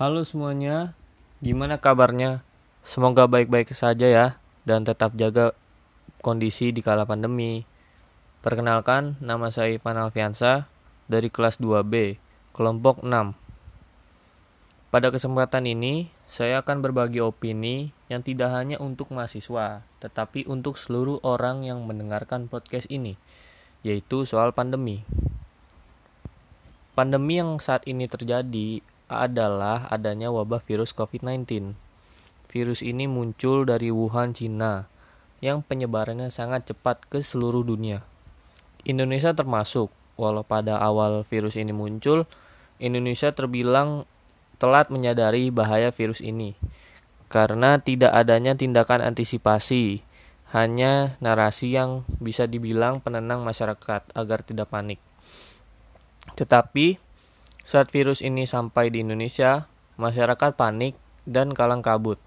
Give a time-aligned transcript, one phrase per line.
[0.00, 0.96] Halo semuanya,
[1.44, 2.40] gimana kabarnya?
[2.80, 4.26] Semoga baik-baik saja ya
[4.64, 5.52] dan tetap jaga
[6.24, 7.68] kondisi di kala pandemi.
[8.40, 10.72] Perkenalkan, nama saya Ivan Alfiansa
[11.04, 12.16] dari kelas 2B,
[12.56, 13.36] kelompok 6.
[14.88, 21.20] Pada kesempatan ini, saya akan berbagi opini yang tidak hanya untuk mahasiswa, tetapi untuk seluruh
[21.20, 23.20] orang yang mendengarkan podcast ini,
[23.84, 25.04] yaitu soal pandemi.
[26.96, 28.80] Pandemi yang saat ini terjadi
[29.10, 31.74] adalah adanya wabah virus COVID-19.
[32.46, 34.86] Virus ini muncul dari Wuhan, Cina,
[35.42, 38.06] yang penyebarannya sangat cepat ke seluruh dunia.
[38.86, 42.30] Indonesia termasuk, walau pada awal virus ini muncul,
[42.78, 44.06] Indonesia terbilang
[44.62, 46.54] telat menyadari bahaya virus ini
[47.30, 50.02] karena tidak adanya tindakan antisipasi,
[50.50, 54.98] hanya narasi yang bisa dibilang penenang masyarakat agar tidak panik.
[56.34, 56.98] Tetapi
[57.70, 62.18] saat virus ini sampai di Indonesia, masyarakat panik dan kalang kabut.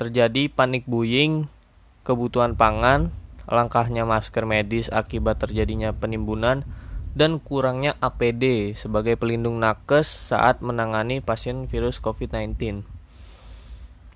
[0.00, 1.52] Terjadi panik buying,
[2.00, 3.12] kebutuhan pangan,
[3.44, 6.64] langkahnya masker medis akibat terjadinya penimbunan,
[7.12, 12.88] dan kurangnya APD sebagai pelindung nakes saat menangani pasien virus COVID-19.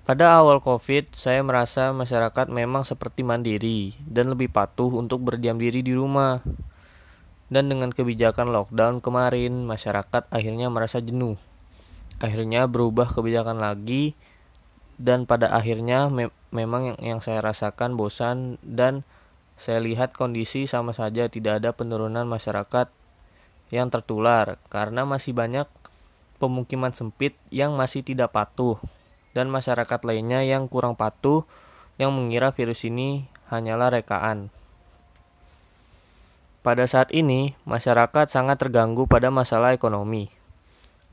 [0.01, 5.85] Pada awal COVID, saya merasa masyarakat memang seperti mandiri dan lebih patuh untuk berdiam diri
[5.85, 6.41] di rumah.
[7.47, 11.39] Dan dengan kebijakan lockdown kemarin, masyarakat akhirnya merasa jenuh.
[12.19, 14.17] Akhirnya berubah kebijakan lagi
[14.97, 19.05] dan pada akhirnya me memang yang, yang saya rasakan bosan dan
[19.57, 22.89] saya lihat kondisi sama saja tidak ada penurunan masyarakat
[23.69, 25.69] yang tertular karena masih banyak
[26.41, 28.79] pemukiman sempit yang masih tidak patuh
[29.37, 31.45] dan masyarakat lainnya yang kurang patuh
[31.97, 34.53] yang mengira virus ini hanyalah rekaan.
[36.65, 40.33] Pada saat ini, masyarakat sangat terganggu pada masalah ekonomi,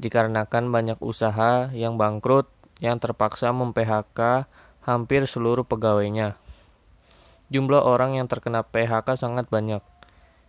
[0.00, 2.48] dikarenakan banyak usaha yang bangkrut
[2.82, 4.50] yang terpaksa mem-PHK
[4.82, 6.36] hampir seluruh pegawainya.
[7.52, 9.84] Jumlah orang yang terkena PHK sangat banyak,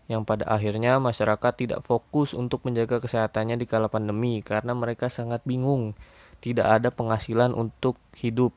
[0.07, 5.43] yang pada akhirnya masyarakat tidak fokus untuk menjaga kesehatannya di kala pandemi karena mereka sangat
[5.43, 5.93] bingung,
[6.39, 8.55] tidak ada penghasilan untuk hidup.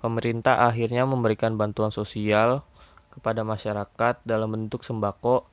[0.00, 2.64] Pemerintah akhirnya memberikan bantuan sosial
[3.20, 5.44] kepada masyarakat dalam bentuk sembako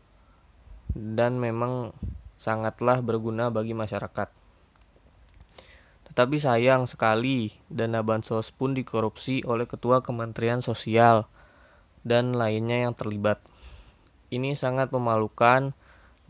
[0.95, 1.91] dan memang
[2.39, 4.31] sangatlah berguna bagi masyarakat.
[6.07, 11.27] Tetapi sayang sekali dana bansos pun dikorupsi oleh Ketua Kementerian Sosial
[12.07, 13.44] dan lainnya yang terlibat.
[14.31, 15.75] Ini sangat memalukan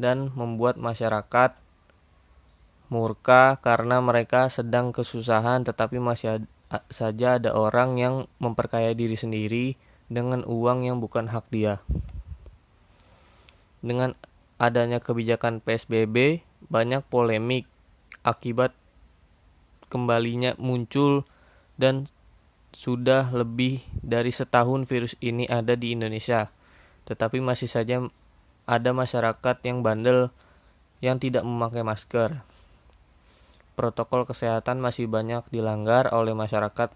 [0.02, 1.54] dan membuat masyarakat
[2.90, 6.48] murka karena mereka sedang kesusahan tetapi masih
[6.92, 9.76] saja ada orang yang memperkaya diri sendiri
[10.08, 11.84] dengan uang yang bukan hak dia.
[13.84, 14.16] Dengan
[14.58, 17.70] adanya kebijakan PSBB, banyak polemik
[18.26, 18.74] akibat
[19.88, 21.24] kembalinya muncul
[21.80, 22.12] dan
[22.76, 26.52] sudah lebih dari setahun virus ini ada di Indonesia.
[27.08, 28.04] Tetapi masih saja
[28.68, 30.30] ada masyarakat yang bandel
[31.00, 32.44] yang tidak memakai masker.
[33.78, 36.92] Protokol kesehatan masih banyak dilanggar oleh masyarakat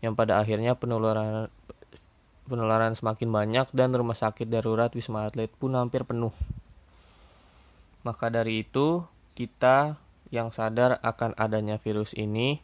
[0.00, 1.50] yang pada akhirnya penularan
[2.44, 6.32] penularan semakin banyak dan rumah sakit darurat Wisma Atlet pun hampir penuh.
[8.04, 9.00] Maka dari itu,
[9.32, 9.96] kita
[10.28, 12.60] yang sadar akan adanya virus ini,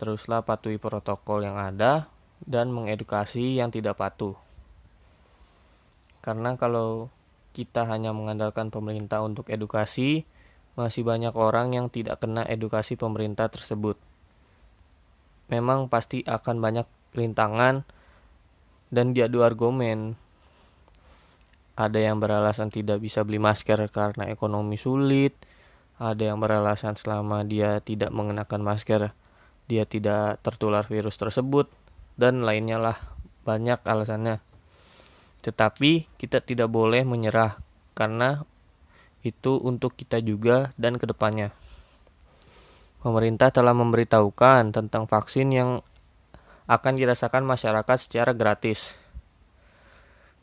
[0.00, 2.08] teruslah patuhi protokol yang ada
[2.48, 4.32] dan mengedukasi yang tidak patuh.
[6.24, 7.12] Karena kalau
[7.52, 10.24] kita hanya mengandalkan pemerintah untuk edukasi,
[10.78, 14.00] masih banyak orang yang tidak kena edukasi pemerintah tersebut.
[15.52, 17.82] Memang pasti akan banyak rintangan
[18.90, 20.18] dan diadu argumen.
[21.78, 25.32] Ada yang beralasan tidak bisa beli masker karena ekonomi sulit,
[25.96, 29.16] ada yang beralasan selama dia tidak mengenakan masker
[29.70, 31.70] dia tidak tertular virus tersebut
[32.18, 32.98] dan lainnya lah
[33.46, 34.42] banyak alasannya.
[35.46, 37.54] Tetapi kita tidak boleh menyerah
[37.94, 38.42] karena
[39.22, 41.54] itu untuk kita juga dan ke depannya.
[42.98, 45.70] Pemerintah telah memberitahukan tentang vaksin yang
[46.70, 48.94] akan dirasakan masyarakat secara gratis.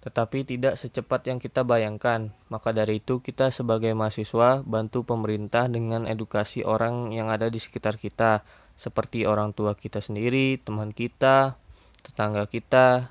[0.03, 2.35] Tetapi tidak secepat yang kita bayangkan.
[2.51, 7.95] Maka dari itu kita sebagai mahasiswa bantu pemerintah dengan edukasi orang yang ada di sekitar
[7.95, 8.43] kita,
[8.75, 11.55] seperti orang tua kita sendiri, teman kita,
[12.03, 13.07] tetangga kita,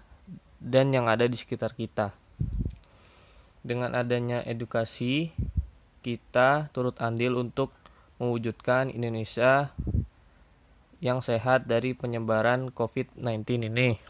[0.60, 2.12] dan yang ada di sekitar kita.
[3.64, 5.32] Dengan adanya edukasi,
[6.04, 7.72] kita turut andil untuk
[8.20, 9.74] mewujudkan Indonesia
[11.00, 14.00] yang sehat dari penyebaran COVID-19 ini.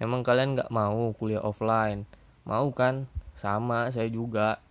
[0.00, 2.08] Emang kalian nggak mau kuliah offline?
[2.48, 3.06] Mau kan?
[3.36, 4.64] Sama, saya juga.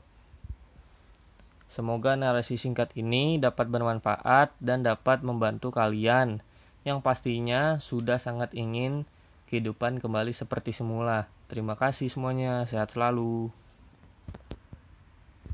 [1.69, 6.41] Semoga narasi singkat ini dapat bermanfaat dan dapat membantu kalian
[6.81, 9.05] yang pastinya sudah sangat ingin
[9.45, 11.29] kehidupan kembali seperti semula.
[11.45, 13.53] Terima kasih semuanya, sehat selalu.